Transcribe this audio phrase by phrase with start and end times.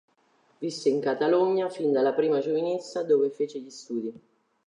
[0.61, 4.21] Visse in Catalogna fin dalla prima giovinezza, dove fece gli studi.